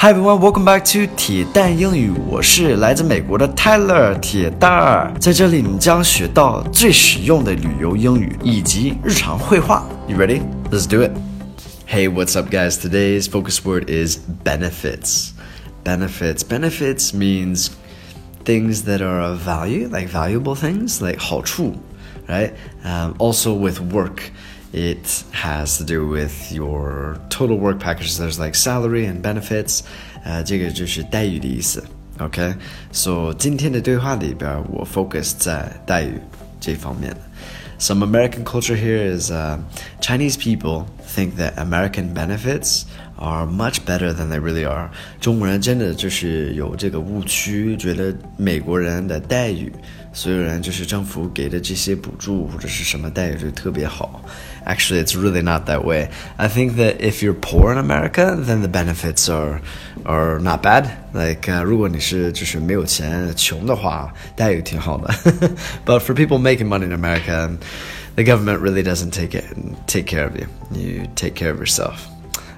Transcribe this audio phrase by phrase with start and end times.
[0.00, 2.12] Hi everyone, welcome back to 铁蛋英语。
[2.28, 9.84] 我是来自美国的 Tyler 铁蛋儿，在这里你将学到最实用的旅游英语以及日常会话。
[10.06, 10.42] You ready?
[10.70, 11.10] Let's do it.
[11.88, 12.76] Hey, what's up, guys?
[12.78, 15.30] Today's focus word is benefits.
[15.82, 16.44] Benefits.
[16.44, 17.70] Benefits means
[18.44, 21.72] things that are of value, like valuable things, like 好处,
[22.28, 22.52] right?
[22.84, 24.30] Um, also with work.
[24.71, 28.17] it has to do with your total work package.
[28.17, 29.81] There's like salary and benefits，
[30.23, 31.83] 呃，这个就是待遇的意思。
[32.19, 33.35] OK，so、okay?
[33.37, 36.19] 今天的对话里边，我 focus 在待遇
[36.59, 37.15] 这方面。
[37.79, 39.57] Some American culture here is uh,
[39.99, 42.83] Chinese people think that American benefits
[43.17, 44.89] are much better than they really are。
[45.19, 49.73] 中国人真的就是有这个误区，觉得美国人的待遇，
[50.13, 54.23] 所有人就是政府给的这些补助或者是什么待遇就特别好。
[54.65, 56.09] Actually, it's really not that way.
[56.37, 59.59] I think that if you're poor in America, then the benefits are
[60.05, 60.85] are not bad.
[61.13, 65.13] Like，、uh, 如果你是就是没有钱、穷的话，待遇挺好的。
[65.85, 67.57] But for people making money in America,
[68.15, 69.43] the government really doesn't take it
[69.87, 70.45] take care of you.
[70.71, 71.95] You take care of yourself.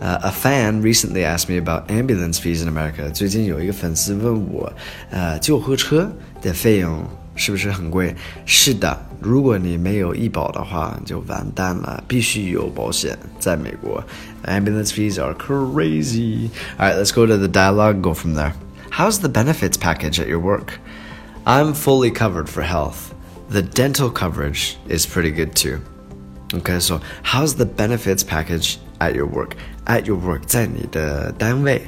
[0.00, 3.10] Uh, a fan recently asked me about ambulance fees in America.
[3.10, 4.72] 最近有一个粉丝问我，
[5.10, 8.14] 呃，救护车的费用 是不是很贵？
[8.44, 13.18] 是的，如果你没有医保的话，就完蛋了，必须有保险。
[13.38, 14.02] 在美国，
[14.44, 16.50] ambulance fees are crazy.
[16.78, 18.00] All right, let's go to the dialogue.
[18.00, 18.52] Go from there.
[18.90, 20.78] How's the benefits package at your work?
[21.44, 23.14] I'm fully covered for health.
[23.48, 25.80] The dental coverage is pretty good too.
[26.52, 29.56] Okay, so how's the benefits package at your work?
[29.86, 31.82] At your work，在你的单位，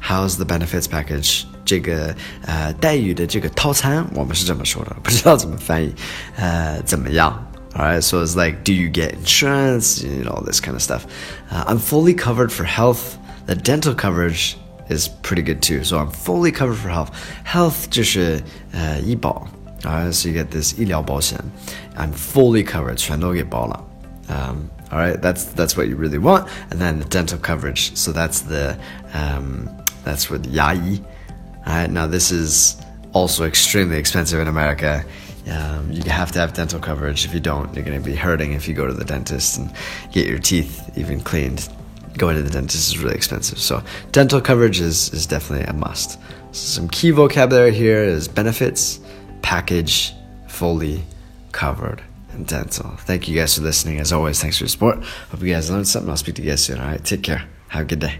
[0.00, 1.44] How's the benefits package？
[1.72, 2.14] 这个
[2.46, 5.94] 呃待遇的这个套餐，我们是这么说的，不知道怎么翻译，
[6.36, 7.44] 呃，怎么样？
[7.74, 10.02] Alright, so it's like, do you get insurance?
[10.02, 11.02] You know, all this kind of stuff.
[11.50, 13.18] Uh, I'm fully covered for health.
[13.46, 14.56] The dental coverage
[14.88, 15.84] is pretty good too.
[15.84, 17.10] So I'm fully covered for health.
[17.44, 19.46] Health 就是呃医保，
[19.84, 21.38] Alright, so you get this 医疗保险。
[21.96, 23.84] I'm fully covered，全都给包了。
[24.28, 27.94] um, all right, that's that's what you really want, and then the dental coverage.
[27.94, 28.76] So that's the
[29.12, 29.68] um,
[30.04, 30.74] that's with yai.
[30.76, 31.11] All
[31.67, 32.77] Right, now this is
[33.13, 35.05] also extremely expensive in America.
[35.49, 37.25] Um, you have to have dental coverage.
[37.25, 39.71] If you don't, you're going to be hurting if you go to the dentist and
[40.11, 41.69] get your teeth even cleaned.
[42.17, 43.59] Going to the dentist is really expensive.
[43.59, 46.19] So dental coverage is, is definitely a must.
[46.51, 48.99] Some key vocabulary here is benefits,
[49.41, 50.13] package,
[50.47, 51.03] fully
[51.51, 52.91] covered and dental.
[52.97, 53.99] Thank you guys for listening.
[53.99, 55.03] As always, thanks for your support.
[55.31, 56.09] Hope you guys learned something.
[56.09, 56.79] I'll speak to you guys soon.
[56.79, 57.47] All right, take care.
[57.69, 58.19] Have a good day.